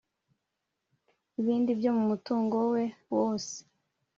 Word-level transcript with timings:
ibindi 1.39 1.71
byo 1.79 1.91
mu 1.97 2.03
mutungo 2.09 2.57
we 2.71 2.83
wose; 3.15 3.55